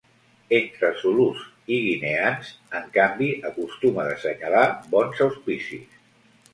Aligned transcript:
Entre 0.59 0.89
zulús 1.01 1.43
i 1.75 1.77
guineans, 1.83 2.51
en 2.81 2.89
canvi, 2.97 3.31
acostuma 3.53 4.09
d'assenyalar 4.11 4.67
bons 4.99 5.27
auspicis. 5.31 6.07